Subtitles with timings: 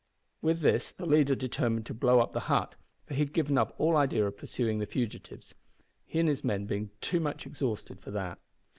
[0.41, 2.73] With this the leader determined to blow up the hut,
[3.05, 5.53] for he had given up all idea of pursuing the fugitives,
[6.07, 8.39] he and his men being too much exhausted for that.